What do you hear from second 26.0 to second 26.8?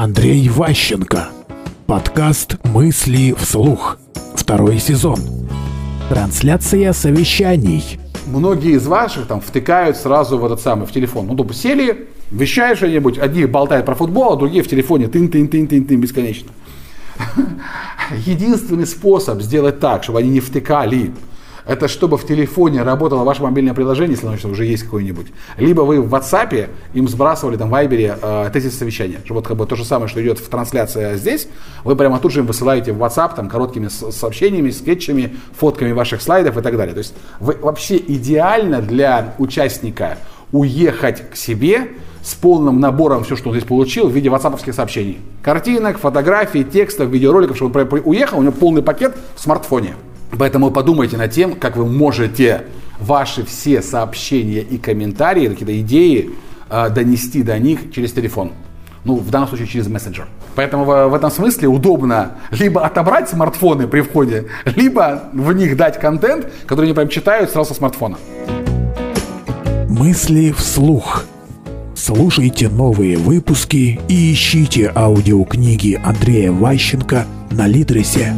в WhatsApp